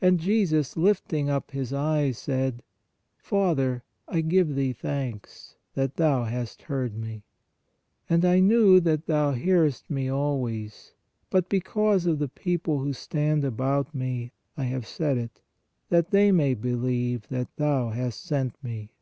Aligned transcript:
And 0.00 0.20
Jesus 0.20 0.76
lifting 0.76 1.28
up 1.28 1.50
His 1.50 1.72
eyes 1.72 2.18
said: 2.18 2.62
Father, 3.18 3.82
I 4.06 4.20
give 4.20 4.54
Thee 4.54 4.72
thanks 4.72 5.56
that 5.74 5.96
Thou 5.96 6.22
hast 6.22 6.62
heard 6.62 6.96
Me. 6.96 7.24
And 8.08 8.24
I 8.24 8.38
knew 8.38 8.78
that 8.78 9.06
Thou 9.06 9.32
near 9.32 9.66
est 9.66 9.90
Me 9.90 10.08
always; 10.08 10.92
but 11.30 11.48
because 11.48 12.06
of 12.06 12.20
the 12.20 12.28
people 12.28 12.78
who 12.78 12.92
stand 12.92 13.44
about 13.44 13.92
Me, 13.92 14.30
I 14.56 14.66
have 14.66 14.86
said 14.86 15.18
it, 15.18 15.40
that 15.88 16.12
they 16.12 16.30
may 16.30 16.54
believe 16.54 17.26
that 17.30 17.56
Thou 17.56 17.90
hast 17.90 18.22
sent 18.22 18.62
Me. 18.62 18.92